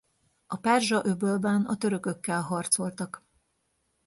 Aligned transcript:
A 0.47 0.55
Perzsa-öbölben 0.57 1.65
a 1.65 1.77
törökökkel 1.77 2.41
harcoltak. 2.41 3.23